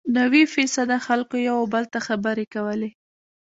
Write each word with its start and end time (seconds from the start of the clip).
نوي 0.17 0.43
فیصده 0.53 0.97
خلکو 1.07 1.35
یو 1.47 1.55
او 1.61 1.65
بل 1.73 1.85
ته 1.93 1.99
خبرې 2.07 2.45
کولې. 2.53 2.89